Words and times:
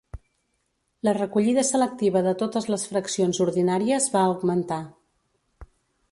La 1.07 1.11
recollida 1.17 1.65
selectiva 1.67 2.23
de 2.27 2.33
totes 2.39 2.67
les 2.75 2.85
fraccions 2.93 3.41
ordinàries 3.45 4.07
va 4.15 4.23
augmentar. 4.31 4.79